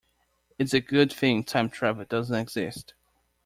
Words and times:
It's 0.57 0.73
a 0.73 0.79
good 0.79 1.13
thing 1.13 1.43
time 1.43 1.69
travel 1.69 2.05
doesn't 2.05 2.35
exist. 2.35 2.95